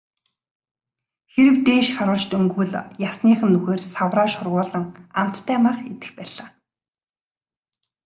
[1.31, 2.73] Хэрэв дээш харуулж дөнгөвөл
[3.09, 4.85] ясных нь нүхээр савраа шургуулан
[5.21, 6.49] амттай мах идэх байлаа.